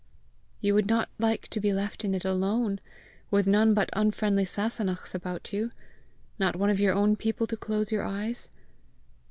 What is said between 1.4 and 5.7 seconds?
to be left in it alone, with none but unfriendly Sasunnachs about you